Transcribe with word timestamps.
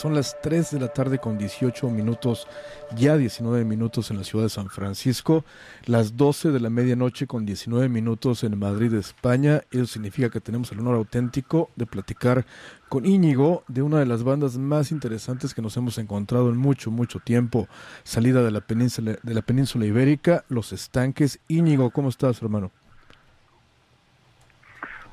Son 0.00 0.14
las 0.14 0.40
3 0.40 0.70
de 0.70 0.80
la 0.80 0.88
tarde 0.88 1.18
con 1.18 1.36
18 1.36 1.90
minutos, 1.90 2.48
ya 2.96 3.18
19 3.18 3.66
minutos 3.66 4.10
en 4.10 4.16
la 4.16 4.24
ciudad 4.24 4.46
de 4.46 4.48
San 4.48 4.70
Francisco, 4.70 5.44
las 5.84 6.16
12 6.16 6.52
de 6.52 6.58
la 6.58 6.70
medianoche 6.70 7.26
con 7.26 7.44
19 7.44 7.90
minutos 7.90 8.42
en 8.42 8.58
Madrid, 8.58 8.94
España. 8.94 9.60
Eso 9.70 9.84
significa 9.84 10.30
que 10.30 10.40
tenemos 10.40 10.72
el 10.72 10.80
honor 10.80 10.96
auténtico 10.96 11.68
de 11.76 11.84
platicar 11.84 12.46
con 12.88 13.04
Íñigo 13.04 13.62
de 13.68 13.82
una 13.82 13.98
de 13.98 14.06
las 14.06 14.24
bandas 14.24 14.56
más 14.56 14.90
interesantes 14.90 15.52
que 15.52 15.60
nos 15.60 15.76
hemos 15.76 15.98
encontrado 15.98 16.48
en 16.48 16.56
mucho, 16.56 16.90
mucho 16.90 17.18
tiempo, 17.18 17.68
salida 18.02 18.42
de 18.42 18.52
la 18.52 18.62
península, 18.62 19.18
de 19.22 19.34
la 19.34 19.42
península 19.42 19.84
ibérica, 19.84 20.44
Los 20.48 20.72
Estanques. 20.72 21.40
Íñigo, 21.46 21.90
¿cómo 21.90 22.08
estás, 22.08 22.40
hermano? 22.40 22.70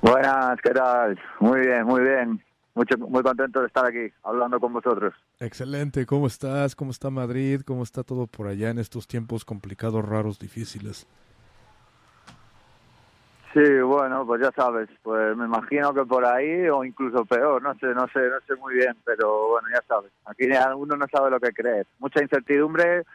Buenas, 0.02 0.58
¿qué 0.64 0.70
tal? 0.70 1.20
Muy 1.42 1.60
bien, 1.60 1.84
muy 1.84 2.02
bien. 2.04 2.47
Mucho, 2.78 2.96
muy 2.96 3.24
contento 3.24 3.60
de 3.62 3.66
estar 3.66 3.88
aquí 3.88 4.14
hablando 4.22 4.60
con 4.60 4.72
vosotros. 4.72 5.12
Excelente, 5.40 6.06
¿cómo 6.06 6.28
estás? 6.28 6.76
¿Cómo 6.76 6.92
está 6.92 7.10
Madrid? 7.10 7.62
¿Cómo 7.66 7.82
está 7.82 8.04
todo 8.04 8.28
por 8.28 8.46
allá 8.46 8.70
en 8.70 8.78
estos 8.78 9.08
tiempos 9.08 9.44
complicados, 9.46 10.08
raros, 10.08 10.38
difíciles? 10.38 11.08
Sí, 13.52 13.80
bueno, 13.82 14.28
pues 14.28 14.44
ya 14.44 14.52
sabes, 14.52 14.90
pues 15.02 15.36
me 15.36 15.46
imagino 15.46 15.92
que 15.92 16.06
por 16.06 16.24
ahí 16.24 16.70
o 16.70 16.84
incluso 16.84 17.26
peor, 17.26 17.64
no 17.64 17.74
sé, 17.80 17.88
no 17.88 18.08
sé, 18.10 18.20
no 18.30 18.40
sé 18.46 18.56
muy 18.62 18.76
bien, 18.76 18.96
pero 19.04 19.48
bueno, 19.48 19.70
ya 19.74 19.82
sabes, 19.88 20.12
aquí 20.26 20.48
uno 20.76 20.96
no 20.96 21.08
sabe 21.12 21.32
lo 21.32 21.40
que 21.40 21.54
creer. 21.54 21.88
Mucha 21.98 22.22
incertidumbre, 22.22 23.06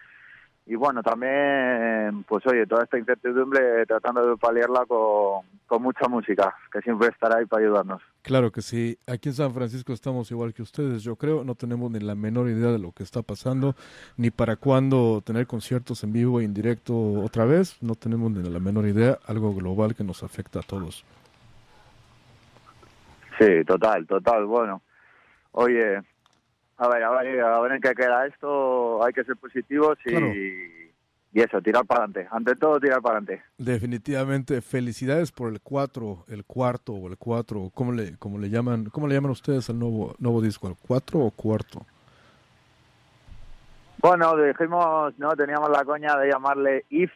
y 0.65 0.77
bueno, 0.77 1.03
también, 1.03 2.25
pues 2.29 2.47
oye, 2.47 2.67
toda 2.67 2.85
esta 2.85 2.97
incertidumbre 2.97 3.85
tratando 3.87 4.25
de 4.25 4.37
paliarla 4.37 4.87
con, 4.87 5.45
con, 5.67 5.83
mucha 5.83 6.07
música, 6.09 6.55
que 6.73 6.81
siempre 6.81 7.09
estará 7.09 7.39
ahí 7.39 7.47
para 7.47 7.65
ayudarnos. 7.65 8.01
Claro 8.23 8.53
que 8.53 8.63
sí, 8.63 8.97
aquí 9.09 9.31
en 9.31 9.35
San 9.35 9.53
Francisco 9.53 9.93
estamos 9.93 10.31
igual 10.31 10.55
que 10.55 10.63
ustedes, 10.63 11.03
yo 11.03 11.17
creo, 11.17 11.43
no 11.43 11.57
tenemos 11.57 11.91
ni 11.91 11.99
la 11.99 12.15
menor 12.15 12.49
idea 12.49 12.71
de 12.71 12.79
lo 12.79 12.93
que 12.93 13.03
está 13.03 13.23
pasando, 13.23 13.75
ni 14.17 14.31
para 14.31 14.55
cuándo 14.55 15.21
tener 15.25 15.49
conciertos 15.49 16.05
en 16.05 16.13
vivo 16.13 16.41
e 16.41 16.45
indirecto 16.45 16.95
otra 17.23 17.45
vez, 17.45 17.83
no 17.83 17.97
tenemos 17.97 18.31
ni 18.31 18.49
la 18.49 18.61
menor 18.61 18.87
idea, 18.87 19.19
algo 19.27 19.53
global 19.55 19.97
que 19.97 20.05
nos 20.05 20.23
afecta 20.23 20.61
a 20.61 20.63
todos. 20.63 21.05
Sí, 23.39 23.65
total, 23.67 24.07
total, 24.07 24.47
bueno. 24.47 24.81
Oye, 25.53 26.01
a 26.79 26.89
ver, 26.89 27.05
a 27.05 27.11
ver, 27.11 27.41
a 27.41 27.61
ver 27.61 27.73
en 27.73 27.81
qué 27.81 27.95
queda 27.95 28.27
esto, 28.27 29.05
hay 29.05 29.13
que 29.13 29.25
ser 29.25 29.37
positivos 29.37 29.99
y, 30.05 30.13
y 31.35 31.41
eso, 31.41 31.61
tirar 31.63 31.87
para 31.87 32.05
adelante. 32.05 32.29
Ante 32.31 32.57
todo, 32.57 32.79
tirar 32.79 33.01
para 33.01 33.19
adelante. 33.19 33.43
Definitivamente, 33.57 34.61
felicidades 34.61 35.33
por 35.33 35.51
el 35.51 35.61
4, 35.61 36.27
el 36.29 36.45
cuarto 36.45 36.93
o 36.93 37.09
el 37.09 37.17
4, 37.17 37.71
¿cómo 37.75 37.93
le, 37.93 38.17
cómo 38.19 38.39
le 38.39 38.51
llaman 38.51 38.87
cómo 38.87 39.09
le 39.09 39.15
llaman 39.15 39.31
ustedes 39.31 39.71
al 39.71 39.79
nuevo 39.79 40.15
nuevo 40.19 40.43
disco? 40.43 40.69
¿El 40.69 40.77
4 40.87 41.21
o 41.21 41.31
cuarto? 41.31 41.87
Bueno, 43.99 44.37
dijimos, 44.37 45.17
no, 45.19 45.31
teníamos 45.37 45.71
la 45.71 45.85
coña 45.85 46.17
de 46.17 46.29
llamarle 46.29 46.85
If, 46.91 47.13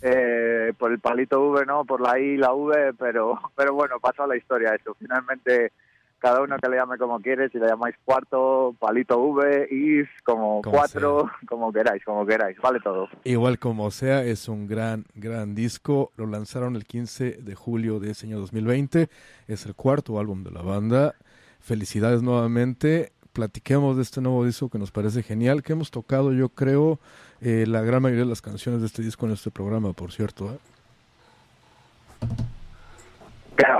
Eh, 0.00 0.72
por 0.78 0.90
el 0.90 0.98
palito 0.98 1.38
V, 1.38 1.66
¿no? 1.66 1.84
Por 1.84 2.00
la 2.00 2.18
I 2.18 2.22
y 2.32 2.36
la 2.38 2.54
V, 2.54 2.94
pero, 2.98 3.38
pero 3.54 3.74
bueno, 3.74 4.00
pasó 4.00 4.26
la 4.26 4.36
historia 4.36 4.74
eso. 4.74 4.94
Finalmente 4.94 5.72
cada 6.18 6.42
uno 6.42 6.56
que 6.58 6.68
le 6.68 6.76
llame 6.76 6.98
como 6.98 7.20
quiere, 7.20 7.48
si 7.50 7.58
le 7.58 7.66
llamáis 7.66 7.94
cuarto, 8.04 8.74
palito 8.78 9.18
V, 9.18 9.68
is, 9.70 10.08
como, 10.24 10.62
cuatro, 10.62 11.30
como 11.48 11.72
queráis, 11.72 12.04
como 12.04 12.26
queráis, 12.26 12.56
vale 12.58 12.80
todo. 12.80 13.08
Igual 13.24 13.58
como 13.58 13.90
sea, 13.90 14.22
es 14.24 14.48
un 14.48 14.66
gran, 14.66 15.04
gran 15.14 15.54
disco. 15.54 16.12
Lo 16.16 16.26
lanzaron 16.26 16.76
el 16.76 16.84
15 16.84 17.38
de 17.42 17.54
julio 17.54 18.00
de 18.00 18.12
ese 18.12 18.26
año 18.26 18.38
2020. 18.38 19.08
Es 19.46 19.66
el 19.66 19.74
cuarto 19.74 20.18
álbum 20.18 20.42
de 20.42 20.50
la 20.50 20.62
banda. 20.62 21.14
Felicidades 21.60 22.22
nuevamente. 22.22 23.12
Platiquemos 23.32 23.96
de 23.96 24.02
este 24.02 24.20
nuevo 24.22 24.44
disco 24.46 24.70
que 24.70 24.78
nos 24.78 24.90
parece 24.90 25.22
genial, 25.22 25.62
que 25.62 25.74
hemos 25.74 25.90
tocado, 25.90 26.32
yo 26.32 26.48
creo, 26.48 26.98
eh, 27.42 27.66
la 27.66 27.82
gran 27.82 28.00
mayoría 28.02 28.24
de 28.24 28.30
las 28.30 28.40
canciones 28.40 28.80
de 28.80 28.86
este 28.86 29.02
disco 29.02 29.26
en 29.26 29.32
este 29.32 29.50
programa, 29.50 29.92
por 29.92 30.10
cierto. 30.10 30.52
¿eh? 30.52 30.58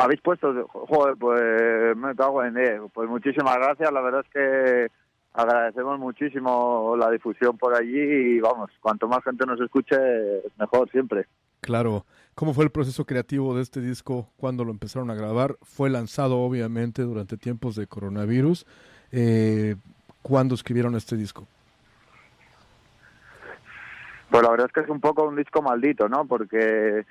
Habéis 0.01 0.21
puesto, 0.21 0.67
joder, 0.69 1.17
pues 1.17 1.97
me 1.97 2.15
cago 2.15 2.45
en 2.45 2.55
Pues 2.93 3.09
muchísimas 3.09 3.57
gracias, 3.57 3.93
la 3.93 4.01
verdad 4.01 4.25
es 4.25 4.33
que 4.33 4.93
agradecemos 5.35 5.99
muchísimo 5.99 6.95
la 6.99 7.11
difusión 7.11 7.59
por 7.59 7.75
allí 7.75 8.01
y 8.01 8.41
vamos, 8.41 8.71
cuanto 8.81 9.07
más 9.07 9.23
gente 9.23 9.45
nos 9.45 9.61
escuche, 9.61 9.97
mejor 10.59 10.91
siempre. 10.91 11.27
Claro. 11.61 12.05
¿Cómo 12.35 12.53
fue 12.53 12.65
el 12.65 12.71
proceso 12.71 13.07
creativo 13.07 13.57
de 13.57 13.63
este 13.63 13.81
disco 13.81 14.29
cuando 14.37 14.65
lo 14.65 14.71
empezaron 14.71 15.11
a 15.11 15.15
grabar? 15.15 15.57
Fue 15.63 15.89
lanzado 15.89 16.39
obviamente 16.39 17.03
durante 17.03 17.39
tiempos 17.39 17.77
de 17.77 17.87
coronavirus. 17.87 18.67
Eh, 19.11 19.77
¿Cuándo 20.21 20.55
escribieron 20.55 20.97
este 20.97 21.17
disco? 21.17 21.47
Pues 24.31 24.43
la 24.43 24.51
verdad 24.51 24.67
es 24.67 24.73
que 24.73 24.81
es 24.81 24.89
un 24.89 25.01
poco 25.01 25.25
un 25.25 25.37
disco 25.37 25.63
maldito, 25.63 26.09
¿no? 26.09 26.27
Porque 26.27 27.07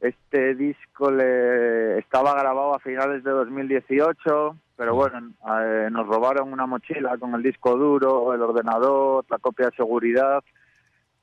este 0.00 0.54
disco 0.54 1.10
le 1.10 1.98
estaba 1.98 2.34
grabado 2.34 2.74
a 2.74 2.78
finales 2.78 3.24
de 3.24 3.30
2018, 3.30 4.56
pero 4.76 4.94
bueno, 4.94 5.32
eh, 5.60 5.88
nos 5.90 6.06
robaron 6.06 6.52
una 6.52 6.66
mochila 6.66 7.16
con 7.18 7.34
el 7.34 7.42
disco 7.42 7.76
duro, 7.76 8.32
el 8.32 8.42
ordenador, 8.42 9.24
la 9.28 9.38
copia 9.38 9.66
de 9.66 9.76
seguridad 9.76 10.42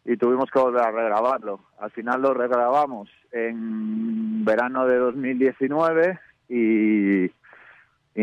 y 0.06 0.18
tuvimos 0.18 0.52
que 0.52 0.60
volver 0.60 0.84
a 0.84 0.92
regrabarlo. 0.92 1.62
Al 1.80 1.90
final 1.92 2.22
lo 2.22 2.34
regrabamos 2.34 3.10
en 3.32 4.46
verano 4.46 4.86
de 4.86 4.98
2019 4.98 6.20
y, 6.50 7.26
y 7.26 7.32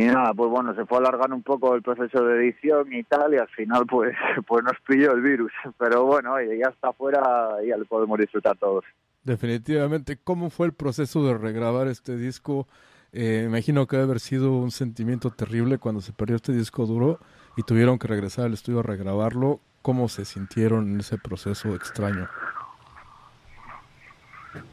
nada, 0.07 0.33
pues 0.33 0.49
bueno, 0.49 0.75
se 0.75 0.87
fue 0.87 0.99
alargando 0.99 1.35
un 1.35 1.43
poco 1.43 1.75
el 1.75 1.83
proceso 1.83 2.25
de 2.25 2.37
edición 2.37 2.93
y 2.93 3.03
tal 3.03 3.35
y 3.35 3.39
al 3.39 3.49
final 3.49 3.85
pues, 3.87 4.15
pues 4.47 4.63
nos 4.63 4.79
pilló 4.87 5.13
el 5.13 5.23
virus. 5.23 5.53
Pero 5.77 6.05
bueno, 6.05 6.41
ya 6.41 6.69
está 6.69 6.93
fuera 6.93 7.57
y 7.65 7.69
ya 7.69 7.77
lo 7.77 7.85
podemos 7.85 8.19
disfrutar 8.19 8.57
todos. 8.59 8.85
Definitivamente, 9.25 10.19
¿cómo 10.23 10.51
fue 10.51 10.67
el 10.67 10.73
proceso 10.73 11.25
de 11.25 11.39
regrabar 11.39 11.87
este 11.87 12.17
disco? 12.17 12.67
Eh, 13.13 13.45
imagino 13.47 13.87
que 13.87 13.97
debe 13.97 14.09
haber 14.09 14.21
sido 14.21 14.53
un 14.53 14.71
sentimiento 14.71 15.31
terrible 15.31 15.79
cuando 15.79 16.01
se 16.01 16.13
perdió 16.13 16.37
este 16.37 16.53
disco 16.53 16.87
duro 16.87 17.19
y 17.57 17.63
tuvieron 17.63 17.99
que 17.99 18.09
regresar 18.09 18.47
al 18.47 18.55
estudio 18.55 18.81
a 18.81 18.83
regrabarlo. 18.83 19.61
¿Cómo 19.83 20.09
se 20.09 20.25
sintieron 20.25 20.93
en 20.93 21.01
ese 21.01 21.19
proceso 21.19 21.75
extraño? 21.75 22.29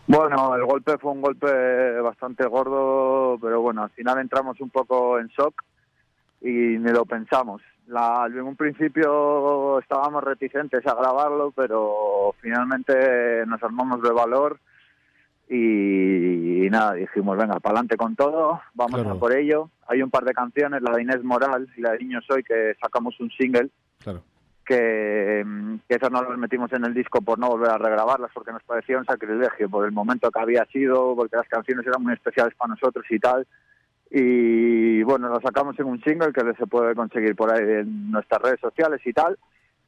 Bueno, 0.08 0.56
el 0.56 0.66
golpe 0.66 0.98
fue 0.98 1.12
un 1.12 1.22
golpe 1.22 2.00
bastante 2.02 2.46
gordo, 2.48 3.38
pero 3.40 3.62
bueno, 3.62 3.84
al 3.84 3.90
final 3.92 4.20
entramos 4.20 4.60
un 4.62 4.70
poco 4.70 5.20
en 5.20 5.28
shock 5.28 5.64
y 6.42 6.50
ni 6.50 6.92
lo 6.92 7.06
pensamos. 7.06 7.62
La, 7.90 8.28
en 8.28 8.42
un 8.42 8.56
principio 8.56 9.80
estábamos 9.80 10.24
reticentes 10.24 10.86
a 10.86 10.94
grabarlo, 10.94 11.52
pero 11.52 12.36
finalmente 12.40 13.44
nos 13.48 13.62
armamos 13.64 14.04
de 14.04 14.12
valor 14.12 14.60
y, 15.50 16.70
nada, 16.70 16.94
dijimos, 16.94 17.36
venga, 17.36 17.60
para 17.60 17.74
adelante 17.74 17.98
con 17.98 18.16
todo, 18.16 18.62
vamos 18.76 19.04
a 19.04 19.16
por 19.16 19.36
ello. 19.36 19.72
Hay 19.88 20.04
un 20.04 20.12
par 20.12 20.24
de 20.24 20.34
canciones, 20.34 20.84
la 20.84 20.92
de 20.92 21.02
Inés 21.02 21.24
Moral 21.24 21.68
y 21.76 21.82
la 21.82 21.94
de 21.94 21.98
Niño 21.98 22.22
Soy, 22.22 22.44
que 22.44 22.76
sacamos 22.80 23.20
un 23.20 23.32
single, 23.32 23.72
que, 24.64 25.44
que 25.88 25.96
esas 25.96 26.12
no 26.12 26.22
las 26.22 26.38
metimos 26.38 26.72
en 26.74 26.86
el 26.86 26.94
disco 26.94 27.22
por 27.22 27.40
no 27.40 27.50
volver 27.50 27.72
a 27.72 27.80
regrabarlas, 27.80 28.30
porque 28.36 28.52
nos 28.52 28.62
parecía 28.62 29.00
un 29.00 29.06
sacrilegio 29.06 29.68
por 29.68 29.88
el 29.88 29.92
momento 29.92 30.30
que 30.30 30.40
había 30.40 30.64
sido, 30.66 31.16
porque 31.16 31.38
las 31.38 31.48
canciones 31.48 31.88
eran 31.88 32.04
muy 32.04 32.14
especiales 32.14 32.54
para 32.54 32.76
nosotros 32.76 33.04
y 33.10 33.18
tal 33.18 33.48
y 34.12 35.04
bueno, 35.04 35.30
lo 35.30 35.40
sacamos 35.40 35.80
en 35.80 35.86
un 35.86 36.02
single 36.02 36.34
que 36.34 36.42
se 36.58 36.66
puede 36.66 36.96
conseguir 36.96 37.36
por 37.36 37.54
ahí 37.54 37.64
en 37.64 38.12
nuestras 38.12 38.42
redes 38.42 38.60
sociales 38.60 39.02
y 39.06 39.14
tal. 39.14 39.38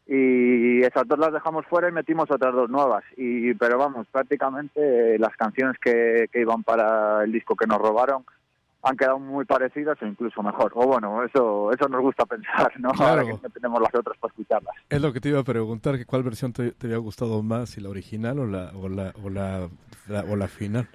Y 0.07 0.81
esas 0.81 1.07
dos 1.07 1.17
las 1.17 1.31
dejamos 1.31 1.65
fuera 1.67 1.87
y 1.87 1.91
metimos 1.91 2.29
otras 2.29 2.53
dos 2.53 2.69
nuevas. 2.69 3.03
Y 3.17 3.53
pero 3.55 3.77
vamos 3.77 4.07
prácticamente 4.11 5.17
las 5.17 5.35
canciones 5.37 5.77
que, 5.79 6.27
que 6.31 6.41
iban 6.41 6.63
para 6.63 7.23
el 7.23 7.31
disco 7.31 7.55
que 7.55 7.67
nos 7.67 7.79
robaron 7.79 8.23
han 8.83 8.97
quedado 8.97 9.19
muy 9.19 9.45
parecidas 9.45 10.01
o 10.01 10.05
incluso 10.05 10.41
mejor. 10.43 10.71
O 10.75 10.85
bueno 10.85 11.23
eso 11.23 11.71
eso 11.71 11.87
nos 11.87 12.01
gusta 12.01 12.25
pensar 12.25 12.73
no 12.79 12.89
claro. 12.91 13.21
ahora 13.21 13.39
que 13.41 13.49
tenemos 13.49 13.79
las 13.79 13.93
otras 13.93 14.17
para 14.17 14.31
escucharlas 14.31 14.75
es 14.89 15.01
lo 15.01 15.13
que 15.13 15.21
te 15.21 15.29
iba 15.29 15.39
a 15.39 15.43
preguntar 15.43 15.97
que 15.97 16.05
cuál 16.05 16.23
versión 16.23 16.51
te, 16.51 16.71
te 16.71 16.87
había 16.87 16.97
gustado 16.97 17.43
más 17.43 17.69
si 17.69 17.81
la 17.81 17.89
original 17.89 18.39
o 18.39 18.47
la 18.47 18.71
o 18.75 18.89
la 18.89 19.13
o 19.23 19.29
la, 19.29 19.69
la 20.07 20.21
o 20.23 20.35
la 20.35 20.47
final 20.47 20.87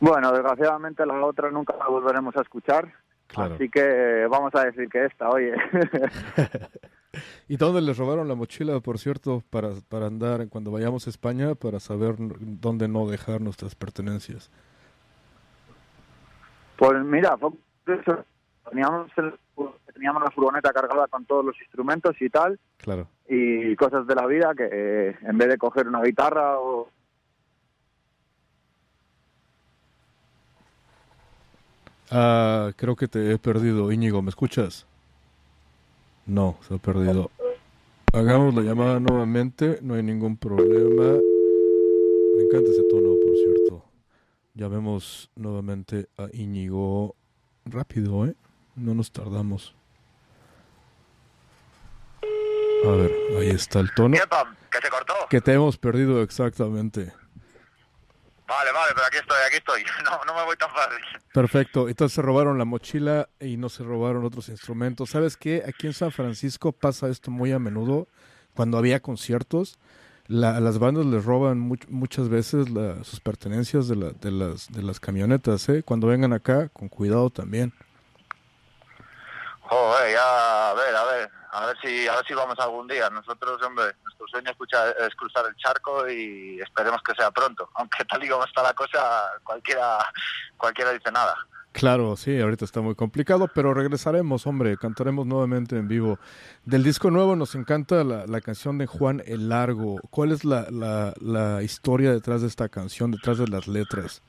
bueno, 0.00 0.32
desgraciadamente 0.32 1.04
la 1.06 1.24
otra 1.24 1.50
nunca 1.50 1.76
la 1.76 1.86
volveremos 1.86 2.36
a 2.36 2.40
escuchar. 2.40 2.92
Así 3.36 3.68
que 3.68 4.26
vamos 4.28 4.52
a 4.54 4.64
decir 4.64 4.88
que 4.88 5.04
esta, 5.04 5.28
oye. 5.28 5.54
¿Y 7.48 7.56
dónde 7.56 7.80
les 7.80 7.96
robaron 7.96 8.28
la 8.28 8.34
mochila, 8.34 8.80
por 8.80 8.98
cierto, 8.98 9.42
para, 9.50 9.70
para 9.88 10.06
andar 10.06 10.48
cuando 10.48 10.70
vayamos 10.70 11.06
a 11.06 11.10
España, 11.10 11.54
para 11.54 11.80
saber 11.80 12.16
dónde 12.18 12.88
no 12.88 13.06
dejar 13.06 13.40
nuestras 13.40 13.74
pertenencias? 13.74 14.50
Pues 16.76 17.04
mira, 17.04 17.36
teníamos, 18.68 19.10
teníamos 19.92 20.22
la 20.22 20.30
furgoneta 20.30 20.72
cargada 20.72 21.06
con 21.08 21.24
todos 21.24 21.44
los 21.44 21.60
instrumentos 21.60 22.16
y 22.20 22.30
tal. 22.30 22.58
Claro. 22.78 23.06
Y 23.28 23.76
cosas 23.76 24.06
de 24.06 24.14
la 24.14 24.26
vida 24.26 24.54
que 24.56 24.68
eh, 24.70 25.16
en 25.22 25.38
vez 25.38 25.48
de 25.48 25.58
coger 25.58 25.86
una 25.86 26.02
guitarra 26.02 26.58
o 26.58 26.88
Ah, 32.10 32.72
creo 32.76 32.96
que 32.96 33.06
te 33.06 33.32
he 33.32 33.38
perdido, 33.38 33.92
Íñigo, 33.92 34.20
¿me 34.20 34.30
escuchas? 34.30 34.86
No, 36.26 36.58
se 36.66 36.74
ha 36.74 36.78
perdido. 36.78 37.30
Hagamos 38.12 38.54
la 38.54 38.62
llamada 38.62 38.98
nuevamente, 38.98 39.78
no 39.82 39.94
hay 39.94 40.02
ningún 40.02 40.36
problema. 40.36 41.18
Me 42.36 42.42
encanta 42.42 42.70
ese 42.70 42.82
tono, 42.90 43.14
por 43.24 43.36
cierto. 43.36 43.84
Llamemos 44.54 45.30
nuevamente 45.36 46.08
a 46.18 46.26
Íñigo 46.32 47.14
rápido, 47.64 48.26
¿eh? 48.26 48.34
No 48.74 48.94
nos 48.94 49.12
tardamos. 49.12 49.74
A 52.84 52.90
ver, 52.90 53.12
ahí 53.38 53.50
está 53.50 53.78
el 53.78 53.94
tono. 53.94 54.16
¿Que 54.16 54.78
se 54.80 54.90
cortó? 54.90 55.14
Que 55.28 55.40
te 55.40 55.52
hemos 55.52 55.78
perdido 55.78 56.22
exactamente. 56.22 57.12
Vale, 58.50 58.72
vale, 58.72 58.92
pero 58.94 59.06
aquí 59.06 59.18
estoy, 59.18 59.36
aquí 59.46 59.56
estoy. 59.58 59.82
No, 60.04 60.24
no 60.26 60.34
me 60.34 60.44
voy 60.44 60.56
tan 60.56 60.70
fácil. 60.70 60.98
Perfecto. 61.32 61.88
Entonces 61.88 62.16
se 62.16 62.20
robaron 62.22 62.58
la 62.58 62.64
mochila 62.64 63.28
y 63.38 63.56
no 63.56 63.68
se 63.68 63.84
robaron 63.84 64.24
otros 64.24 64.48
instrumentos. 64.48 65.10
¿Sabes 65.10 65.36
qué? 65.36 65.62
Aquí 65.68 65.86
en 65.86 65.92
San 65.92 66.10
Francisco 66.10 66.72
pasa 66.72 67.08
esto 67.08 67.30
muy 67.30 67.52
a 67.52 67.60
menudo. 67.60 68.08
Cuando 68.54 68.76
había 68.76 68.98
conciertos, 68.98 69.78
la, 70.26 70.58
las 70.58 70.80
bandas 70.80 71.06
les 71.06 71.24
roban 71.24 71.60
muchas 71.88 72.28
veces 72.28 72.66
sus 73.04 73.20
pertenencias 73.20 73.86
de, 73.86 74.14
de, 74.20 74.30
las, 74.32 74.68
de 74.72 74.82
las 74.82 74.98
camionetas. 74.98 75.68
¿eh? 75.68 75.84
Cuando 75.84 76.08
vengan 76.08 76.32
acá, 76.32 76.70
con 76.70 76.88
cuidado 76.88 77.30
también. 77.30 77.72
Joder, 79.70 80.12
ya, 80.12 80.70
a 80.70 80.74
ver, 80.74 80.96
a 80.96 81.04
ver 81.04 81.30
a 81.52 81.66
ver 81.66 81.76
si 81.82 82.06
a 82.06 82.16
ver 82.16 82.26
si 82.26 82.34
vamos 82.34 82.58
algún 82.58 82.86
día. 82.86 83.10
Nosotros, 83.10 83.60
hombre, 83.62 83.84
nuestro 84.04 84.26
sueño 84.28 84.50
es, 84.50 85.14
cruzar 85.16 85.46
el 85.46 85.56
charco 85.56 86.08
y 86.08 86.60
esperemos 86.60 87.00
que 87.02 87.14
sea 87.14 87.30
pronto. 87.30 87.68
Aunque 87.74 88.04
tal 88.04 88.22
y 88.24 88.28
como 88.28 88.44
está 88.44 88.62
la 88.62 88.74
cosa, 88.74 89.30
cualquiera 89.44 89.98
cualquiera 90.56 90.92
dice 90.92 91.10
nada. 91.12 91.34
Claro, 91.72 92.16
sí, 92.16 92.40
ahorita 92.40 92.64
está 92.64 92.80
muy 92.80 92.96
complicado, 92.96 93.48
pero 93.54 93.72
regresaremos, 93.72 94.44
hombre, 94.44 94.76
cantaremos 94.76 95.24
nuevamente 95.24 95.76
en 95.76 95.86
vivo. 95.86 96.18
Del 96.64 96.82
disco 96.82 97.12
nuevo 97.12 97.36
nos 97.36 97.54
encanta 97.54 98.02
la, 98.02 98.40
canción 98.40 98.76
de 98.76 98.86
Juan 98.86 99.22
el 99.24 99.48
Largo. 99.50 100.00
¿Cuál 100.10 100.32
es 100.32 100.44
la, 100.44 100.66
la 100.68 101.62
historia 101.62 102.10
detrás 102.10 102.40
de 102.42 102.48
esta 102.48 102.68
canción, 102.68 103.12
detrás 103.12 103.38
de 103.38 103.46
las 103.46 103.68
letras? 103.68 104.20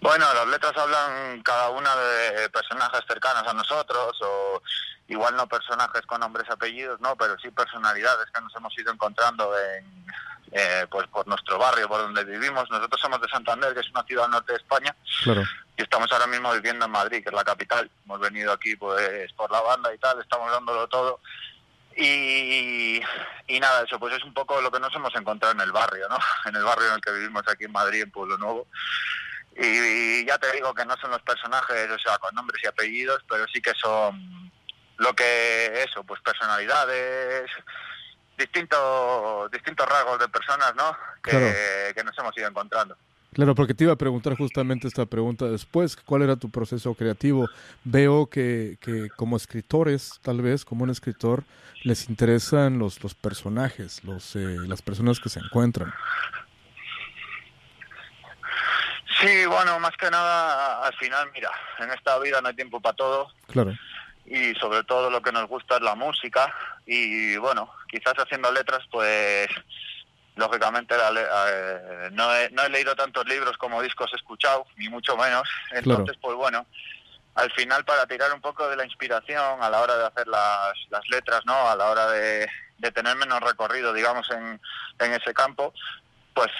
Bueno, 0.00 0.26
las 0.34 0.46
letras 0.48 0.76
hablan 0.76 1.42
cada 1.42 1.70
una 1.70 1.94
de 1.96 2.48
personajes 2.50 3.00
cercanos 3.08 3.46
a 3.46 3.54
nosotros 3.54 4.16
o 4.22 4.62
igual 5.08 5.36
no 5.36 5.46
personajes 5.46 6.02
con 6.02 6.20
nombres 6.20 6.46
y 6.48 6.52
apellidos, 6.52 7.00
no, 7.00 7.16
pero 7.16 7.38
sí 7.38 7.50
personalidades 7.50 8.26
que 8.32 8.40
nos 8.40 8.54
hemos 8.56 8.76
ido 8.78 8.92
encontrando 8.92 9.52
en, 9.58 10.06
eh, 10.52 10.86
pues 10.90 11.06
por 11.08 11.26
nuestro 11.26 11.58
barrio, 11.58 11.88
por 11.88 12.00
donde 12.00 12.24
vivimos. 12.24 12.70
Nosotros 12.70 13.00
somos 13.00 13.20
de 13.20 13.28
Santander, 13.28 13.74
que 13.74 13.80
es 13.80 13.90
una 13.90 14.04
ciudad 14.04 14.26
al 14.26 14.30
norte 14.30 14.52
de 14.52 14.58
España, 14.58 14.94
y 15.76 15.82
estamos 15.82 16.10
ahora 16.12 16.26
mismo 16.26 16.52
viviendo 16.52 16.84
en 16.84 16.90
Madrid, 16.90 17.22
que 17.22 17.28
es 17.28 17.34
la 17.34 17.44
capital. 17.44 17.90
Hemos 18.04 18.20
venido 18.20 18.52
aquí 18.52 18.76
pues 18.76 19.32
por 19.32 19.50
la 19.50 19.60
banda 19.60 19.92
y 19.94 19.98
tal, 19.98 20.20
estamos 20.20 20.50
dándolo 20.50 20.86
todo. 20.88 21.20
Y, 21.96 23.00
y 23.46 23.60
nada, 23.60 23.82
eso 23.82 23.98
pues 23.98 24.14
es 24.14 24.22
un 24.22 24.34
poco 24.34 24.60
lo 24.60 24.70
que 24.70 24.80
nos 24.80 24.94
hemos 24.94 25.14
encontrado 25.16 25.54
en 25.54 25.60
el 25.60 25.72
barrio, 25.72 26.08
¿no? 26.08 26.18
En 26.44 26.54
el 26.54 26.62
barrio 26.62 26.88
en 26.88 26.94
el 26.94 27.00
que 27.00 27.12
vivimos 27.12 27.42
aquí 27.48 27.64
en 27.64 27.72
Madrid, 27.72 28.02
en 28.02 28.10
Pueblo 28.10 28.36
Nuevo. 28.38 28.66
Y 29.58 30.26
ya 30.26 30.38
te 30.38 30.52
digo 30.52 30.74
que 30.74 30.84
no 30.84 30.96
son 30.96 31.10
los 31.10 31.22
personajes, 31.22 31.90
o 31.90 31.98
sea, 31.98 32.18
con 32.18 32.34
nombres 32.34 32.62
y 32.62 32.66
apellidos, 32.66 33.24
pero 33.28 33.46
sí 33.52 33.60
que 33.60 33.72
son 33.74 34.50
lo 34.98 35.14
que 35.14 35.82
eso, 35.82 36.04
pues 36.04 36.20
personalidades, 36.20 37.50
distintos 38.36 39.50
distintos 39.50 39.88
rasgos 39.88 40.18
de 40.18 40.28
personas, 40.28 40.74
¿no? 40.74 40.96
Que, 41.22 41.92
que 41.94 42.04
nos 42.04 42.18
hemos 42.18 42.36
ido 42.36 42.48
encontrando. 42.48 42.96
Claro, 43.32 43.54
porque 43.54 43.74
te 43.74 43.84
iba 43.84 43.92
a 43.92 43.96
preguntar 43.96 44.34
justamente 44.34 44.88
esta 44.88 45.04
pregunta 45.04 45.44
después, 45.46 45.96
¿cuál 45.96 46.22
era 46.22 46.36
tu 46.36 46.50
proceso 46.50 46.94
creativo? 46.94 47.48
Veo 47.84 48.26
que, 48.30 48.78
que 48.80 49.10
como 49.14 49.36
escritores, 49.36 50.18
tal 50.22 50.40
vez, 50.40 50.64
como 50.64 50.84
un 50.84 50.90
escritor, 50.90 51.44
les 51.82 52.08
interesan 52.08 52.78
los, 52.78 53.02
los 53.02 53.14
personajes, 53.14 54.02
los, 54.04 54.36
eh, 54.36 54.56
las 54.66 54.80
personas 54.80 55.20
que 55.20 55.28
se 55.28 55.40
encuentran. 55.40 55.92
Sí, 59.20 59.46
bueno, 59.46 59.78
más 59.80 59.96
que 59.96 60.10
nada, 60.10 60.86
al 60.86 60.94
final, 60.94 61.30
mira, 61.32 61.50
en 61.78 61.90
esta 61.90 62.18
vida 62.18 62.40
no 62.40 62.48
hay 62.48 62.54
tiempo 62.54 62.80
para 62.80 62.96
todo. 62.96 63.32
Claro 63.48 63.72
y 64.26 64.54
sobre 64.54 64.82
todo 64.84 65.08
lo 65.08 65.22
que 65.22 65.32
nos 65.32 65.48
gusta 65.48 65.76
es 65.76 65.82
la 65.82 65.94
música 65.94 66.52
y 66.84 67.36
bueno, 67.36 67.70
quizás 67.88 68.14
haciendo 68.14 68.50
letras 68.50 68.80
pues 68.90 69.48
lógicamente 70.34 70.94
eh, 70.94 72.10
no, 72.12 72.34
he, 72.34 72.50
no 72.50 72.62
he 72.62 72.68
leído 72.68 72.94
tantos 72.96 73.26
libros 73.26 73.56
como 73.56 73.80
discos 73.80 74.12
he 74.12 74.16
escuchado, 74.16 74.66
ni 74.76 74.88
mucho 74.88 75.16
menos, 75.16 75.48
entonces 75.70 76.16
pues 76.20 76.36
bueno, 76.36 76.66
al 77.36 77.52
final 77.52 77.84
para 77.84 78.06
tirar 78.06 78.32
un 78.32 78.40
poco 78.40 78.68
de 78.68 78.76
la 78.76 78.84
inspiración 78.84 79.62
a 79.62 79.70
la 79.70 79.80
hora 79.80 79.96
de 79.96 80.06
hacer 80.06 80.26
las, 80.26 80.72
las 80.90 81.08
letras, 81.08 81.42
¿no? 81.44 81.68
A 81.68 81.76
la 81.76 81.86
hora 81.86 82.10
de, 82.10 82.48
de 82.78 82.92
tener 82.92 83.14
menos 83.16 83.40
recorrido, 83.40 83.92
digamos, 83.92 84.28
en, 84.30 84.60
en 84.98 85.12
ese 85.12 85.32
campo, 85.32 85.72
pues 86.34 86.50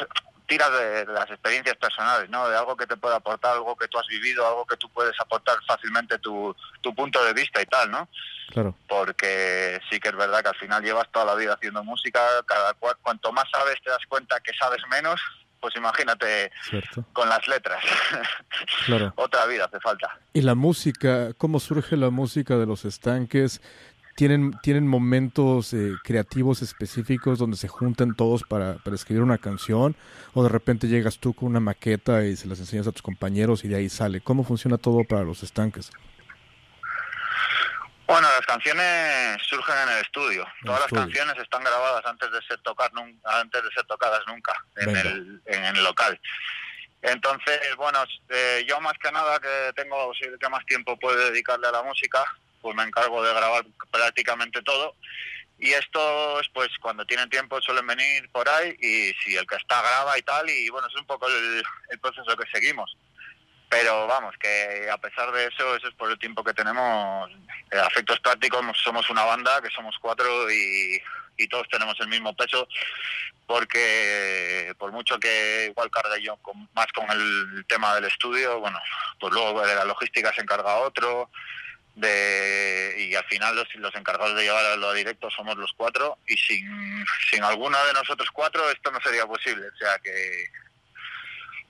tiras 0.47 0.71
de, 0.73 1.07
las 1.07 1.31
experiencias 1.31 1.77
personales, 1.77 2.31
¿no? 2.31 2.49
De 2.49 2.57
algo 2.57 2.77
que 2.77 2.87
te 2.87 2.97
puede 2.97 3.17
aportar, 3.17 3.55
algo 3.55 3.77
que 3.77 3.89
tú 3.89 3.99
has 3.99 4.07
vivido, 4.07 4.47
algo 4.47 4.67
que 4.67 4.77
tú 4.77 4.89
puedes 4.91 5.19
aportar 5.21 5.57
fácilmente 5.67 6.19
tu, 6.19 6.55
tu 6.81 6.95
punto 6.95 7.23
de 7.25 7.33
vista 7.33 7.61
y 7.61 7.67
tal, 7.67 7.91
¿no? 7.91 8.09
Claro. 8.51 8.77
Porque 8.89 9.81
sí 9.91 9.99
que 9.99 10.09
es 10.09 10.17
verdad 10.17 10.43
que 10.43 10.49
al 10.49 10.57
final 10.57 10.83
llevas 10.83 11.11
toda 11.11 11.25
la 11.25 11.35
vida 11.35 11.55
haciendo 11.55 11.83
música, 11.83 12.21
cada 12.47 12.75
cual, 12.75 12.97
cuanto 13.03 13.33
más 13.33 13.45
sabes 13.51 13.77
te 13.83 13.91
das 13.91 14.07
cuenta 14.09 14.41
que 14.41 14.53
sabes 14.55 14.83
menos, 14.89 15.21
pues 15.61 15.75
imagínate 15.77 16.53
con 17.13 17.29
las 17.29 17.47
letras. 17.49 17.83
Claro. 18.87 19.13
Otra 19.17 19.45
vida 19.47 19.65
hace 19.65 19.81
falta. 19.81 20.19
¿Y 20.33 20.43
la 20.43 20.55
música? 20.55 21.35
¿Cómo 21.37 21.61
surge 21.61 21.97
la 21.97 22.11
música 22.11 22.57
de 22.57 22.67
los 22.67 22.85
estanques? 22.85 23.61
Tienen, 24.17 24.53
tienen 24.63 24.89
momentos 24.89 25.73
eh, 25.75 25.93
creativos 26.03 26.63
específicos 26.63 27.39
donde 27.39 27.57
se 27.57 27.69
juntan 27.69 28.17
todos 28.17 28.43
para, 28.43 28.75
para, 28.79 28.97
escribir 28.97 29.23
una 29.23 29.39
canción 29.39 29.95
o 30.35 30.43
de 30.43 30.49
repente 30.49 30.89
llegas 30.89 31.19
tú 31.19 31.35
con 31.35 31.49
una 31.49 31.61
maqueta 31.61 32.25
y 32.25 32.35
se 32.35 32.49
las 32.49 32.59
enseñas 32.59 32.87
a 32.87 32.93
tus 32.93 33.03
compañeros 33.03 33.65
y 33.65 33.69
de 33.69 33.77
ahí 33.77 33.89
sale. 33.89 34.21
¿Cómo 34.23 34.43
funciona 34.43 34.79
todo 34.79 35.05
para 35.05 35.23
los 35.23 35.43
estanques? 35.43 35.91
Bueno, 38.07 38.29
las 38.29 38.47
canciones 38.47 39.43
surgen 39.43 39.75
en 39.83 39.89
el 39.97 40.03
estudio. 40.03 40.47
Todas 40.65 40.81
las 40.81 40.93
canciones 40.93 41.37
están 41.39 41.63
grabadas 41.63 42.07
antes 42.07 42.31
de 42.31 42.41
ser 42.43 42.59
tocar 42.63 42.91
antes 43.25 43.63
de 43.63 43.71
ser 43.71 43.85
tocadas 43.87 44.21
nunca 44.29 44.55
en 44.77 44.97
el, 44.97 45.43
en 45.47 45.77
el 45.77 45.85
local. 45.85 46.19
Entonces, 47.03 47.61
bueno, 47.77 47.99
eh, 48.31 48.65
yo 48.67 48.81
más 48.81 48.95
que 48.99 49.13
nada 49.13 49.39
que 49.41 49.73
tengo 49.75 50.13
que 50.41 50.49
más 50.49 50.65
tiempo 50.67 50.97
puedo 50.99 51.19
dedicarle 51.31 51.67
a 51.67 51.73
la 51.73 51.83
música, 51.83 52.25
pues 52.61 52.75
me 52.77 52.83
encargo 52.83 53.23
de 53.23 53.35
grabar 53.35 53.65
prácticamente 53.91 54.63
todo. 54.63 54.95
Y 55.59 55.71
estos, 55.73 56.49
pues 56.53 56.69
cuando 56.81 57.07
tienen 57.07 57.31
tiempo 57.31 57.61
suelen 57.63 57.87
venir 57.87 58.29
por 58.31 58.47
ahí 58.49 58.77
y 58.79 59.15
si 59.23 59.37
el 59.37 59.47
que 59.47 59.57
está 59.57 59.81
graba 59.81 60.19
y 60.19 60.23
tal, 60.23 60.49
y 60.51 60.69
bueno, 60.69 60.87
es 60.89 60.95
un 60.97 61.07
poco 61.07 61.27
el, 61.29 61.99
proceso 62.01 62.37
que 62.37 62.51
seguimos. 62.53 62.97
Pero 63.69 64.07
vamos, 64.07 64.35
que 64.39 64.89
a 64.91 64.99
pesar 64.99 65.33
de 65.33 65.47
eso, 65.47 65.75
eso 65.75 65.89
es 65.89 65.95
por 65.95 66.11
el 66.11 66.19
tiempo 66.19 66.45
que 66.45 66.53
tenemos. 66.53 67.31
Eh, 67.73 67.79
afectos 67.79 68.21
prácticos, 68.21 68.65
somos 68.85 69.09
una 69.11 69.25
banda, 69.25 69.61
que 69.61 69.71
somos 69.71 69.97
cuatro 70.01 70.51
y, 70.51 71.01
y 71.37 71.49
todos 71.49 71.69
tenemos 71.69 71.99
el 72.01 72.09
mismo 72.09 72.35
peso, 72.35 72.69
porque 73.47 74.73
por 74.79 74.93
mucho 74.93 75.19
que 75.19 75.69
igual 75.71 75.91
cargue 75.91 76.23
yo 76.23 76.39
más 76.75 76.87
con 76.93 77.11
el 77.11 77.65
tema 77.67 77.95
del 77.95 78.05
estudio, 78.05 78.61
bueno, 78.61 78.79
pues 79.21 79.33
luego 79.33 79.67
de 79.67 79.75
la 79.75 79.85
logística 79.85 80.33
se 80.33 80.43
encarga 80.43 80.79
otro, 80.79 81.31
de 81.97 82.95
y 82.99 83.15
al 83.15 83.25
final 83.25 83.57
los, 83.57 83.75
los 83.77 83.95
encargados 83.95 84.37
de 84.37 84.43
llevarlo 84.43 84.89
a 84.89 84.95
directo 84.95 85.31
somos 85.31 85.57
los 85.57 85.73
cuatro 85.77 86.19
y 86.27 86.37
sin, 86.37 87.05
sin 87.31 87.43
alguno 87.43 87.77
de 87.87 87.93
nosotros 87.95 88.29
cuatro 88.33 88.71
esto 88.71 88.91
no 88.91 89.01
sería 89.01 89.27
posible, 89.27 89.67
o 89.67 89.77
sea 89.77 89.99
que, 90.03 90.51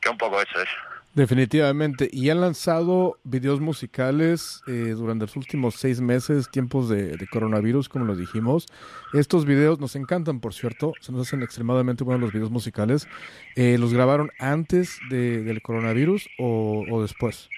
que 0.00 0.09
un 0.09 0.18
poco 0.18 0.40
eso 0.42 0.61
es. 0.61 0.68
Definitivamente, 1.14 2.11
y 2.12 2.28
han 2.28 2.42
lanzado 2.42 3.18
videos 3.25 3.61
musicales 3.61 4.61
eh, 4.66 4.92
durante 4.95 5.25
los 5.25 5.35
últimos 5.37 5.76
seis 5.76 5.99
meses, 6.02 6.50
tiempos 6.50 6.90
de, 6.90 7.16
coronavirus, 7.33 7.88
como 7.88 8.04
lo 8.04 8.14
dijimos. 8.14 8.66
Estos 9.14 9.47
videos 9.47 9.80
nos 9.80 9.97
encantan, 9.97 10.40
por 10.40 10.52
cierto, 10.52 10.92
se 11.00 11.12
nos 11.12 11.26
hacen 11.26 11.42
extremadamente 11.42 12.04
buenos 12.04 12.21
los 12.21 12.33
videos 12.35 12.50
musicales. 12.50 13.09
Eh, 13.54 13.78
¿Los 13.78 13.95
grabaron 13.95 14.30
antes 14.38 14.99
de, 15.09 15.42
del 15.42 15.62
coronavirus 15.62 16.28
o 16.37 17.00
después? 17.00 17.49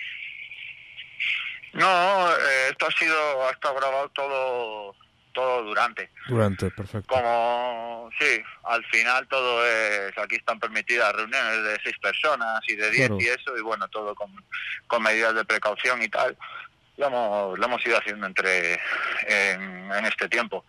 No, 1.72 2.30
eh, 2.32 2.68
esto 2.70 2.87
ha 2.87 2.90
sido, 2.92 3.46
ha 3.46 3.50
estado 3.50 3.75
grabado 3.75 4.08
todo, 4.10 4.94
todo 5.32 5.62
durante. 5.62 6.10
Durante, 6.28 6.70
perfecto. 6.70 7.14
Como, 7.14 8.10
sí, 8.18 8.42
al 8.64 8.84
final 8.87 9.26
todo 9.28 9.66
es, 9.66 10.16
aquí 10.18 10.37
están 10.37 10.58
permitidas 10.58 11.14
reuniones 11.14 11.62
de 11.64 11.78
seis 11.82 11.96
personas 11.98 12.60
y 12.68 12.76
de 12.76 12.90
diez 12.90 13.10
y 13.18 13.28
eso, 13.28 13.56
y 13.56 13.60
bueno, 13.60 13.88
todo 13.88 14.14
con, 14.14 14.32
con 14.87 15.02
medidas 15.02 15.34
de 15.34 15.44
precaución 15.44 16.02
y 16.02 16.08
tal. 16.08 16.37
Lo 16.96 17.06
hemos, 17.06 17.58
lo 17.58 17.64
hemos 17.64 17.87
ido 17.87 17.96
haciendo 17.96 18.26
entre 18.26 18.75
en, 19.28 19.92
en 19.92 20.04
este 20.06 20.28
tiempo. 20.28 20.64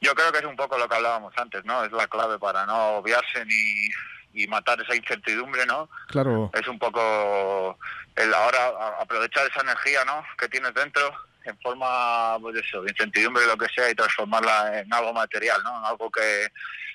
Yo 0.00 0.14
creo 0.14 0.32
que 0.32 0.38
es 0.38 0.44
un 0.44 0.56
poco 0.56 0.78
lo 0.78 0.88
que 0.88 0.94
hablábamos 0.94 1.34
antes, 1.36 1.64
¿no? 1.64 1.84
Es 1.84 1.92
la 1.92 2.06
clave 2.06 2.38
para 2.38 2.64
no 2.64 2.96
obviarse 2.96 3.44
ni, 3.44 3.90
y 4.38 4.46
matar 4.46 4.80
esa 4.80 4.94
incertidumbre, 4.94 5.66
¿no? 5.66 5.88
Claro. 6.06 6.50
Es 6.54 6.66
un 6.68 6.78
poco 6.78 7.78
el 8.16 8.32
ahora 8.32 8.96
aprovechar 9.00 9.46
esa 9.48 9.62
energía, 9.62 10.04
¿no? 10.04 10.22
Que 10.38 10.48
tienes 10.48 10.72
dentro 10.74 11.12
en 11.44 11.58
forma, 11.58 12.38
pues 12.40 12.56
eso, 12.56 12.82
de 12.82 12.90
incertidumbre, 12.90 13.46
lo 13.46 13.56
que 13.56 13.66
sea, 13.74 13.90
y 13.90 13.94
transformarla 13.94 14.80
en 14.80 14.92
algo 14.92 15.12
material, 15.12 15.60
¿no? 15.64 15.78
En 15.78 15.84
algo 15.84 16.10
que, 16.10 16.48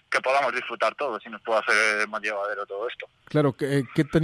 que 0.10 0.22
podamos 0.22 0.54
disfrutar 0.54 0.94
todos 0.96 1.22
y 1.26 1.30
nos 1.30 1.42
pueda 1.42 1.60
hacer 1.60 2.08
más 2.08 2.22
llevadero 2.22 2.66
todo 2.66 2.88
esto. 2.88 3.08
Claro, 3.26 3.54
¿qué, 3.54 3.84
qué, 3.96 4.04
tan 4.04 4.22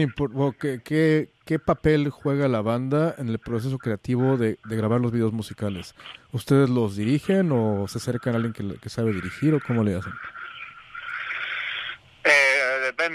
qué, 0.60 0.82
qué, 0.84 1.30
qué, 1.46 1.60
papel 1.60 2.10
juega 2.10 2.48
la 2.48 2.62
banda 2.62 3.16
en 3.18 3.30
el 3.30 3.40
proceso 3.40 3.80
creativo 3.80 4.38
de, 4.38 4.60
de, 4.64 4.76
grabar 4.78 5.02
los 5.02 5.12
videos 5.12 5.34
musicales? 5.34 5.96
¿Ustedes 6.32 6.70
los 6.70 6.96
dirigen 6.96 7.52
o 7.52 7.88
se 7.88 7.98
acercan 7.98 8.34
a 8.34 8.38
alguien 8.38 8.54
que, 8.54 8.80
que 8.80 8.90
sabe 8.90 9.14
dirigir 9.14 9.56
o 9.56 9.60
cómo 9.60 9.84
le 9.84 9.96
hacen? 9.96 10.14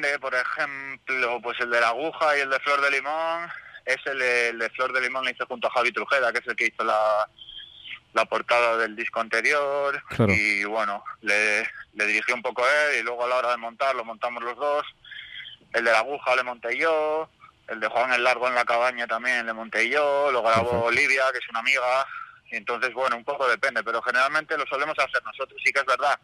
Eh, 0.04 0.18
depende, 0.18 0.18
por 0.18 0.34
ejemplo, 0.34 1.40
pues 1.42 1.58
el 1.60 1.70
de 1.70 1.80
la 1.80 1.88
aguja 1.88 2.36
y 2.36 2.40
el 2.40 2.50
de 2.50 2.60
Flor 2.60 2.80
de 2.80 2.90
Limón, 2.90 3.50
es 3.84 3.98
el, 4.06 4.20
el 4.20 4.58
de 4.58 4.70
Flor 4.70 4.92
de 4.92 5.00
Limón, 5.00 5.24
lo 5.24 5.30
hizo 5.30 5.46
junto 5.46 5.68
a 5.68 5.70
Javi 5.70 5.92
Trujera, 5.92 6.32
que 6.32 6.38
es 6.38 6.46
el 6.46 6.56
que 6.56 6.66
hizo 6.66 6.84
la, 6.84 7.28
la 8.12 8.24
portada 8.26 8.76
del 8.76 8.96
disco 8.96 9.20
anterior. 9.20 10.02
Y 10.28 10.64
bueno, 10.64 11.04
le, 11.22 11.62
le 11.94 12.06
dirigí 12.06 12.32
un 12.32 12.42
poco 12.42 12.64
él 12.66 13.00
y 13.00 13.02
luego 13.02 13.24
a 13.24 13.28
la 13.28 13.36
hora 13.36 13.50
de 13.52 13.56
montar 13.56 13.94
lo 13.94 14.04
montamos 14.04 14.42
los 14.42 14.56
dos. 14.56 14.84
El 15.72 15.84
de 15.84 15.90
la 15.90 16.00
aguja 16.00 16.36
le 16.36 16.42
monté 16.42 16.76
yo, 16.76 17.28
el 17.68 17.80
de 17.80 17.88
Juan 17.88 18.12
el 18.12 18.22
Largo 18.22 18.46
en 18.46 18.54
la 18.54 18.64
cabaña 18.64 19.06
también 19.06 19.46
le 19.46 19.52
monté 19.52 19.88
yo, 19.88 20.30
lo 20.30 20.42
grabó 20.42 20.84
Olivia, 20.84 21.24
que 21.32 21.38
es 21.38 21.48
una 21.48 21.60
amiga, 21.60 22.06
y 22.50 22.56
entonces 22.56 22.92
bueno, 22.92 23.16
un 23.16 23.24
poco 23.24 23.48
depende, 23.48 23.82
pero 23.82 24.00
generalmente 24.02 24.56
lo 24.56 24.66
solemos 24.66 24.96
hacer 24.98 25.22
nosotros. 25.24 25.60
Sí 25.64 25.72
que 25.72 25.80
es 25.80 25.86
verdad 25.86 26.18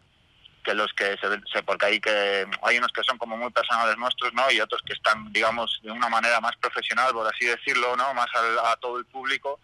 que 0.63 0.73
los 0.73 0.91
que 0.93 1.17
se, 1.51 1.63
porque 1.63 1.85
hay 1.85 1.99
que 1.99 2.45
hay 2.63 2.77
unos 2.77 2.91
que 2.91 3.03
son 3.03 3.17
como 3.17 3.37
muy 3.37 3.51
personales 3.51 3.97
nuestros 3.97 4.33
no 4.33 4.49
y 4.51 4.59
otros 4.59 4.81
que 4.85 4.93
están 4.93 5.31
digamos 5.31 5.79
de 5.83 5.91
una 5.91 6.09
manera 6.09 6.39
más 6.39 6.55
profesional 6.57 7.11
por 7.13 7.27
así 7.27 7.45
decirlo 7.45 7.95
no 7.95 8.13
más 8.13 8.27
a, 8.63 8.75
todo 8.77 8.97
el 8.97 9.05
público 9.05 9.59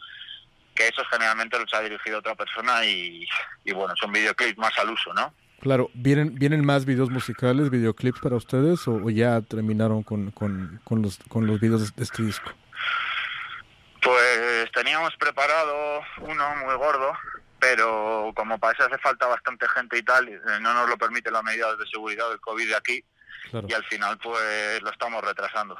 que 0.76 0.88
esos 0.88 1.08
generalmente 1.10 1.60
los 1.60 1.74
ha 1.74 1.82
dirigido 1.82 2.20
otra 2.20 2.36
persona 2.36 2.86
y, 2.86 3.28
y 3.66 3.74
bueno 3.74 3.94
son 4.00 4.12
videoclips 4.12 4.58
más 4.58 4.78
al 4.78 4.90
uso 4.90 5.14
no 5.14 5.34
Claro, 5.60 5.90
¿vienen, 5.96 6.36
¿vienen 6.36 6.64
más 6.64 6.86
videos 6.86 7.10
musicales, 7.10 7.72
videoclips 7.72 8.20
para 8.20 8.36
ustedes 8.36 8.88
o, 8.88 9.10
ya 9.10 9.42
terminaron 9.42 10.04
con, 10.04 10.30
con, 10.32 10.80
con, 10.84 11.02
los, 11.02 11.18
con 11.30 11.48
los 11.48 11.60
videos 11.60 11.96
de 11.96 12.04
este 12.04 12.22
disco? 12.22 12.52
Pues 14.02 14.72
teníamos 14.72 15.16
preparado 15.18 16.02
uno 16.22 16.56
muy 16.64 16.76
gordo, 16.76 17.12
pero 17.60 18.32
como 18.36 18.58
para 18.60 18.74
eso 18.74 18.84
hace 18.84 18.98
falta 19.00 19.28
bastante 19.28 19.68
gente 19.70 19.98
y 19.98 20.04
tal, 20.04 20.28
eh, 20.28 20.40
no 20.62 20.74
nos 20.74 20.90
lo 20.90 20.98
permite 20.98 21.32
la 21.32 21.42
medida 21.42 21.76
de 21.76 21.86
seguridad 21.88 22.30
del 22.30 22.40
COVID 22.40 22.68
de 22.68 22.76
aquí 22.76 23.04
y 23.68 23.74
al 23.74 23.84
final 23.86 24.18
pues 24.18 24.82
lo 24.82 24.92
estamos 24.92 25.24
retrasando. 25.24 25.78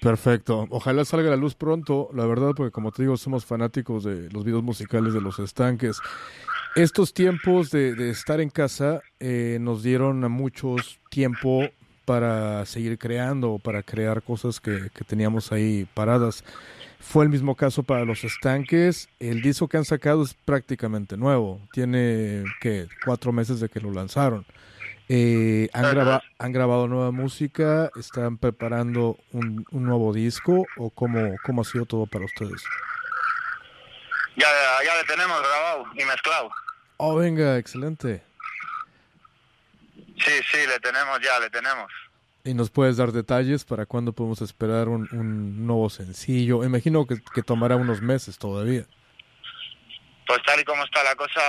Perfecto. 0.00 0.66
Ojalá 0.70 1.04
salga 1.04 1.30
la 1.30 1.36
luz 1.36 1.54
pronto, 1.54 2.10
la 2.12 2.26
verdad, 2.26 2.52
porque 2.56 2.70
como 2.70 2.92
te 2.92 3.02
digo, 3.02 3.16
somos 3.16 3.44
fanáticos 3.44 4.04
de 4.04 4.30
los 4.30 4.44
videos 4.44 4.62
musicales 4.62 5.12
de 5.14 5.20
los 5.20 5.38
estanques. 5.38 6.00
Estos 6.74 7.14
tiempos 7.14 7.70
de, 7.70 7.94
de 7.94 8.10
estar 8.10 8.40
en 8.40 8.50
casa 8.50 9.00
eh, 9.18 9.58
nos 9.60 9.82
dieron 9.82 10.22
a 10.24 10.28
muchos 10.28 11.00
tiempo 11.10 11.62
para 12.04 12.64
seguir 12.66 12.98
creando, 12.98 13.58
para 13.58 13.82
crear 13.82 14.22
cosas 14.22 14.60
que, 14.60 14.90
que 14.94 15.04
teníamos 15.04 15.52
ahí 15.52 15.88
paradas. 15.94 16.44
Fue 17.00 17.24
el 17.24 17.30
mismo 17.30 17.54
caso 17.54 17.82
para 17.82 18.04
los 18.04 18.24
estanques. 18.24 19.08
El 19.20 19.42
disco 19.42 19.68
que 19.68 19.76
han 19.76 19.84
sacado 19.84 20.22
es 20.22 20.34
prácticamente 20.34 21.16
nuevo. 21.16 21.60
Tiene 21.72 22.44
que 22.60 22.88
cuatro 23.04 23.32
meses 23.32 23.60
de 23.60 23.68
que 23.68 23.80
lo 23.80 23.92
lanzaron. 23.92 24.44
Eh, 25.08 25.68
han, 25.72 25.94
graba 25.94 26.22
han 26.38 26.50
grabado 26.50 26.88
nueva 26.88 27.12
música, 27.12 27.92
están 27.94 28.38
preparando 28.38 29.16
un, 29.30 29.64
un, 29.70 29.84
nuevo 29.84 30.12
disco 30.12 30.66
o 30.76 30.90
cómo, 30.90 31.36
cómo 31.44 31.62
ha 31.62 31.64
sido 31.64 31.86
todo 31.86 32.06
para 32.06 32.24
ustedes. 32.24 32.64
Ya, 34.36 34.48
ya 34.84 34.96
le 34.96 35.04
tenemos 35.04 35.38
grabado 35.38 35.86
y 35.94 36.04
mezclado. 36.04 36.50
Oh, 36.96 37.14
venga, 37.14 37.56
excelente. 37.56 38.22
Sí, 40.18 40.32
sí, 40.50 40.58
le 40.66 40.80
tenemos 40.80 41.20
ya, 41.20 41.38
le 41.38 41.50
tenemos. 41.50 41.92
¿Y 42.46 42.54
nos 42.54 42.70
puedes 42.70 42.96
dar 42.96 43.10
detalles 43.10 43.64
para 43.64 43.86
cuándo 43.86 44.12
podemos 44.12 44.40
esperar 44.40 44.88
un, 44.88 45.08
un 45.10 45.66
nuevo 45.66 45.90
sencillo? 45.90 46.62
Imagino 46.62 47.04
que, 47.04 47.20
que, 47.34 47.42
tomará 47.42 47.74
unos 47.74 48.00
meses 48.00 48.38
todavía. 48.38 48.84
Pues 50.28 50.40
tal 50.46 50.60
y 50.60 50.64
como 50.64 50.84
está 50.84 51.02
la 51.02 51.16
cosa, 51.16 51.40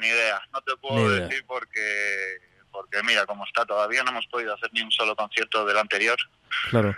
ni 0.00 0.08
idea. 0.08 0.42
No 0.52 0.60
te 0.62 0.76
puedo 0.76 1.08
decir 1.08 1.44
porque, 1.46 2.38
porque 2.72 3.00
mira, 3.04 3.26
como 3.26 3.44
está 3.44 3.64
todavía 3.64 4.02
no 4.02 4.10
hemos 4.10 4.26
podido 4.26 4.52
hacer 4.54 4.70
ni 4.72 4.82
un 4.82 4.90
solo 4.90 5.14
concierto 5.14 5.64
del 5.64 5.78
anterior. 5.78 6.18
Claro. 6.70 6.96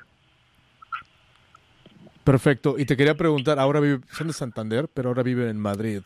Perfecto. 2.25 2.77
Y 2.79 2.87
te 2.87 2.97
quería 2.97 3.17
preguntar, 3.17 3.59
ahora 3.59 3.81
vive, 3.81 4.01
son 4.13 4.29
de 4.29 4.33
Santander, 4.33 4.89
pero 4.89 5.11
ahora 5.11 5.23
viven 5.23 5.49
en 5.49 5.59
Madrid. 5.59 6.03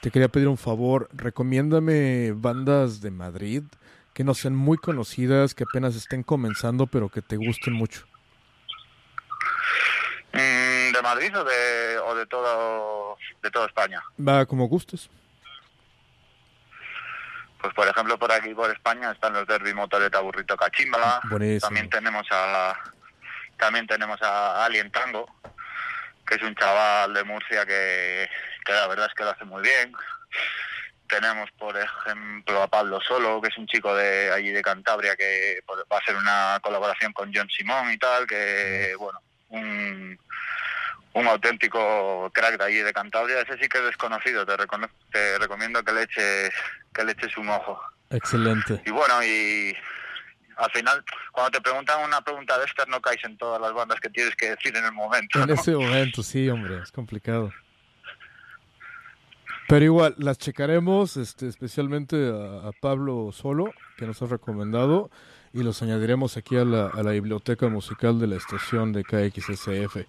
Te 0.00 0.10
quería 0.10 0.28
pedir 0.28 0.48
un 0.48 0.58
favor, 0.58 1.10
recomiéndame 1.12 2.32
bandas 2.32 3.02
de 3.02 3.10
Madrid 3.10 3.62
que 4.18 4.24
no 4.24 4.34
sean 4.34 4.56
muy 4.56 4.78
conocidas, 4.78 5.54
que 5.54 5.62
apenas 5.62 5.94
estén 5.94 6.24
comenzando, 6.24 6.88
pero 6.88 7.08
que 7.08 7.22
te 7.22 7.36
gusten 7.36 7.72
mucho. 7.72 8.04
Mm, 10.32 10.90
¿De 10.92 11.02
Madrid 11.04 11.38
o 11.38 11.44
de, 11.44 11.98
o 11.98 12.14
de, 12.16 12.26
todo, 12.26 13.16
de 13.44 13.50
toda 13.52 13.66
España? 13.66 14.02
Va 14.18 14.44
como 14.44 14.66
gustes. 14.66 15.08
Pues 17.60 17.72
por 17.74 17.86
ejemplo 17.86 18.18
por 18.18 18.32
aquí 18.32 18.52
por 18.54 18.68
España 18.72 19.12
están 19.12 19.34
los 19.34 19.46
Derby 19.46 19.72
Motoreta 19.72 20.18
Burrito 20.18 20.56
Cachimba. 20.56 21.20
Buenísimo. 21.30 21.60
También 21.60 21.88
tenemos 21.88 22.26
a 22.32 22.74
también 23.56 23.86
tenemos 23.86 24.20
a 24.20 24.64
Alien 24.64 24.90
Tango, 24.90 25.32
que 26.26 26.34
es 26.34 26.42
un 26.42 26.56
chaval 26.56 27.14
de 27.14 27.22
Murcia 27.22 27.64
que, 27.64 28.28
que 28.64 28.72
la 28.72 28.88
verdad 28.88 29.06
es 29.06 29.14
que 29.14 29.22
lo 29.22 29.30
hace 29.30 29.44
muy 29.44 29.62
bien. 29.62 29.92
Tenemos, 31.08 31.50
por 31.52 31.76
ejemplo, 31.76 32.62
a 32.62 32.68
Pablo 32.68 33.00
Solo, 33.00 33.40
que 33.40 33.48
es 33.48 33.56
un 33.56 33.66
chico 33.66 33.94
de 33.94 34.30
allí 34.30 34.50
de 34.50 34.62
Cantabria 34.62 35.16
que 35.16 35.60
pues, 35.66 35.80
va 35.90 35.96
a 35.96 36.00
hacer 36.00 36.14
una 36.16 36.58
colaboración 36.62 37.12
con 37.12 37.32
John 37.34 37.48
Simón 37.48 37.90
y 37.92 37.96
tal, 37.96 38.26
que, 38.26 38.94
bueno, 38.98 39.20
un, 39.48 40.18
un 41.14 41.26
auténtico 41.26 42.30
crack 42.32 42.58
de 42.58 42.64
allí 42.64 42.78
de 42.78 42.92
Cantabria. 42.92 43.40
Ese 43.40 43.58
sí 43.58 43.68
que 43.68 43.78
es 43.78 43.84
desconocido, 43.84 44.44
te, 44.44 44.56
te 45.10 45.38
recomiendo 45.38 45.82
que 45.82 45.92
le 45.92 46.02
eches, 46.02 46.52
que 46.92 47.04
le 47.04 47.12
eches 47.12 47.36
un 47.38 47.48
ojo. 47.48 47.80
Excelente. 48.10 48.82
Y 48.84 48.90
bueno, 48.90 49.22
y 49.24 49.74
al 50.56 50.70
final, 50.72 51.04
cuando 51.32 51.52
te 51.52 51.60
preguntan 51.60 52.04
una 52.04 52.20
pregunta 52.20 52.58
de 52.58 52.66
estas, 52.66 52.88
no 52.88 53.00
caes 53.00 53.22
en 53.24 53.36
todas 53.38 53.60
las 53.60 53.72
bandas 53.72 54.00
que 54.00 54.10
tienes 54.10 54.34
que 54.36 54.50
decir 54.50 54.76
en 54.76 54.84
el 54.84 54.92
momento. 54.92 55.40
En 55.40 55.50
ese 55.50 55.72
momento, 55.72 56.22
sí, 56.22 56.48
hombre, 56.50 56.82
es 56.82 56.92
complicado. 56.92 57.52
Pero 59.68 59.84
igual, 59.84 60.14
las 60.16 60.38
checaremos, 60.38 61.18
este, 61.18 61.46
especialmente 61.46 62.16
a, 62.30 62.68
a, 62.68 62.72
Pablo 62.72 63.30
Solo, 63.32 63.70
que 63.98 64.06
nos 64.06 64.22
ha 64.22 64.26
recomendado, 64.26 65.10
y 65.52 65.62
los 65.62 65.82
añadiremos 65.82 66.38
aquí 66.38 66.56
a 66.56 66.64
la, 66.64 66.86
a 66.86 67.02
la 67.02 67.10
biblioteca 67.10 67.68
musical 67.68 68.18
de 68.18 68.28
la 68.28 68.36
estación 68.36 68.92
de 68.92 69.04
KXSF. 69.04 70.06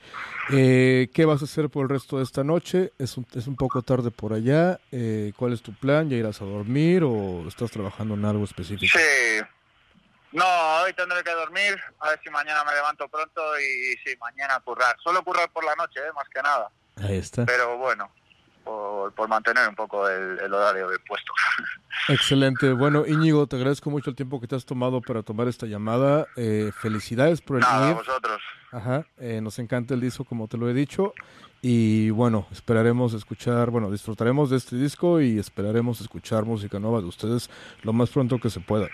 Eh, 0.51 1.09
¿Qué 1.13 1.25
vas 1.25 1.41
a 1.41 1.45
hacer 1.45 1.69
por 1.69 1.83
el 1.83 1.89
resto 1.89 2.17
de 2.17 2.23
esta 2.23 2.43
noche? 2.43 2.93
Es 2.97 3.17
un, 3.17 3.27
es 3.33 3.47
un 3.47 3.57
poco 3.57 3.81
tarde 3.81 4.11
por 4.11 4.31
allá. 4.31 4.79
Eh, 4.91 5.33
¿Cuál 5.35 5.51
es 5.51 5.61
tu 5.61 5.73
plan? 5.73 6.09
¿Ya 6.09 6.15
irás 6.15 6.41
a 6.41 6.45
dormir 6.45 7.03
o 7.03 7.45
estás 7.47 7.71
trabajando 7.71 8.13
en 8.13 8.25
algo 8.25 8.45
específico? 8.45 8.97
Sí. 8.97 9.43
No, 10.31 10.45
hoy 10.83 10.93
tendré 10.93 11.23
que 11.23 11.31
dormir, 11.31 11.81
a 11.99 12.09
ver 12.09 12.19
si 12.23 12.29
mañana 12.29 12.63
me 12.63 12.71
levanto 12.73 13.09
pronto 13.09 13.41
y 13.59 13.97
sí, 14.05 14.15
mañana 14.19 14.59
currar. 14.63 14.95
Solo 15.03 15.23
currar 15.23 15.49
por 15.51 15.65
la 15.65 15.75
noche, 15.75 15.99
¿eh? 15.99 16.13
más 16.15 16.29
que 16.29 16.41
nada. 16.41 16.69
Ahí 16.97 17.17
está. 17.17 17.45
Pero 17.45 17.77
bueno, 17.77 18.11
por, 18.69 19.13
por, 19.13 19.27
mantener 19.27 19.67
un 19.67 19.75
poco 19.75 20.07
el, 20.07 20.39
el 20.39 20.53
horario 20.53 20.89
de 20.89 20.99
puesto. 20.99 21.33
Excelente. 22.07 22.71
Bueno, 22.73 23.05
Íñigo, 23.05 23.47
te 23.47 23.55
agradezco 23.55 23.89
mucho 23.89 24.09
el 24.09 24.15
tiempo 24.15 24.39
que 24.39 24.47
te 24.47 24.55
has 24.55 24.65
tomado 24.65 25.01
para 25.01 25.23
tomar 25.23 25.47
esta 25.47 25.65
llamada. 25.65 26.27
Eh, 26.35 26.71
felicidades 26.79 27.41
por 27.41 27.57
el 27.57 27.61
Nada, 27.61 27.93
vosotros. 27.93 28.41
Ajá, 28.71 29.05
eh, 29.17 29.41
nos 29.41 29.57
encanta 29.59 29.93
el 29.93 30.01
disco, 30.01 30.23
como 30.23 30.47
te 30.47 30.57
lo 30.57 30.69
he 30.69 30.73
dicho. 30.73 31.13
Y 31.61 32.09
bueno, 32.11 32.47
esperaremos 32.51 33.13
escuchar, 33.13 33.69
bueno, 33.69 33.91
disfrutaremos 33.91 34.49
de 34.49 34.57
este 34.57 34.75
disco 34.75 35.19
y 35.19 35.39
esperaremos 35.39 35.99
escuchar 35.99 36.45
música 36.45 36.79
nueva 36.79 37.01
de 37.01 37.07
ustedes 37.07 37.49
lo 37.83 37.91
más 37.91 38.09
pronto 38.09 38.39
que 38.39 38.49
se 38.49 38.59
pueda. 38.59 38.87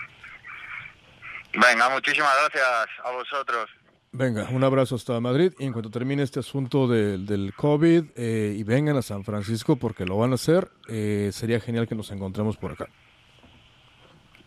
Venga, 1.52 1.88
muchísimas 1.90 2.32
gracias 2.40 2.88
a 3.04 3.10
vosotros. 3.12 3.70
Venga, 4.18 4.48
un 4.50 4.64
abrazo 4.64 4.94
hasta 4.94 5.20
Madrid 5.20 5.52
y 5.58 5.66
en 5.66 5.74
cuanto 5.74 5.90
termine 5.90 6.22
este 6.22 6.40
asunto 6.40 6.88
del, 6.88 7.26
del 7.26 7.52
COVID 7.54 8.04
eh, 8.16 8.54
y 8.56 8.62
vengan 8.62 8.96
a 8.96 9.02
San 9.02 9.24
Francisco 9.24 9.76
porque 9.76 10.06
lo 10.06 10.16
van 10.16 10.32
a 10.32 10.36
hacer, 10.36 10.70
eh, 10.88 11.28
sería 11.34 11.60
genial 11.60 11.86
que 11.86 11.94
nos 11.94 12.10
encontremos 12.10 12.56
por 12.56 12.72
acá. 12.72 12.86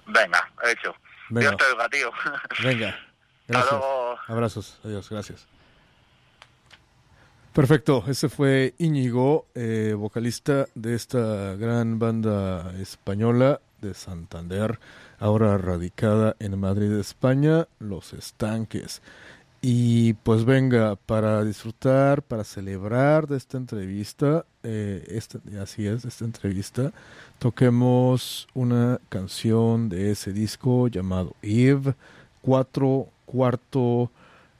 Venga, 0.08 0.52
hecho. 0.72 0.96
Venga. 1.30 1.52
Dios 1.52 1.58
te 1.58 1.72
oiga, 1.72 1.88
tío. 1.90 2.12
Venga, 2.64 2.88
Hasta 2.96 2.98
gracias. 3.48 3.72
luego. 3.74 4.18
Abrazos, 4.28 4.80
adiós, 4.84 5.08
gracias. 5.08 5.48
Perfecto, 7.54 8.04
ese 8.08 8.28
fue 8.28 8.74
Íñigo, 8.80 9.46
eh, 9.54 9.94
vocalista 9.96 10.66
de 10.74 10.96
esta 10.96 11.56
gran 11.58 12.00
banda 12.00 12.74
española 12.80 13.62
de 13.82 13.94
Santander, 13.94 14.80
ahora 15.20 15.60
radicada 15.60 16.36
en 16.40 16.60
Madrid, 16.60 16.92
España, 16.94 17.68
Los 17.78 18.14
Estanques. 18.14 19.04
Y 19.62 20.14
pues 20.14 20.46
venga, 20.46 20.96
para 20.96 21.44
disfrutar, 21.44 22.22
para 22.22 22.46
celebrar 22.46 23.28
de 23.28 23.36
esta 23.36 23.58
entrevista, 23.58 24.46
eh, 24.64 25.06
esta, 25.10 25.40
así 25.62 25.86
es, 25.86 26.06
esta 26.06 26.24
entrevista, 26.24 26.94
toquemos 27.40 28.48
una 28.54 29.02
canción 29.10 29.90
de 29.90 30.12
ese 30.12 30.32
disco 30.32 30.88
llamado 30.88 31.36
Eve, 31.42 31.94
cuatro, 32.42 33.10
cuarto, 33.26 34.10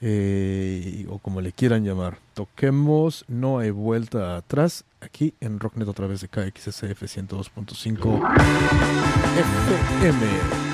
eh, 0.02 1.06
o 1.10 1.18
como 1.20 1.40
le 1.40 1.54
quieran 1.54 1.86
llamar. 1.86 2.18
Toquemos 2.34 3.24
No 3.30 3.60
hay 3.60 3.72
vuelta 3.72 4.36
atrás, 4.36 4.84
aquí 5.00 5.34
en 5.40 5.62
Rocknet 5.62 5.88
a 5.88 5.94
través 5.94 6.20
de 6.22 6.28
KXSF 6.28 7.04
102.5 7.04 8.22
FM. 10.02 10.69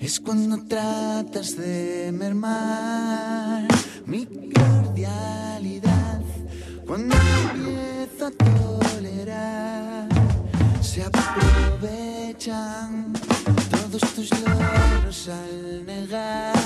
Es 0.00 0.20
cuando 0.20 0.64
tratas 0.66 1.56
de 1.56 2.10
mermar 2.12 3.66
mi 4.04 4.26
cordialidad. 4.26 6.20
Cuando 6.86 7.14
empiezo 7.14 8.26
a 8.26 8.30
tolerar, 8.30 10.08
se 10.82 11.02
aprovechan 11.04 12.42
todos 13.70 14.02
tus 14.14 14.30
logros 14.40 15.28
al 15.28 15.86
negar. 15.86 16.56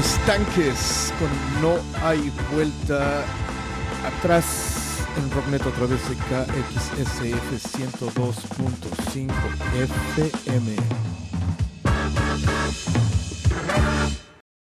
Estanques 0.00 1.12
con 1.18 1.28
No 1.60 1.78
hay 2.02 2.32
vuelta 2.52 3.22
atrás 4.06 5.06
en 5.18 5.30
Rocknet 5.30 5.60
a 5.60 5.70
través 5.72 6.00
de 6.08 6.16
KXSF 6.16 7.52
102.5 7.76 9.30
FM. 9.76 11.29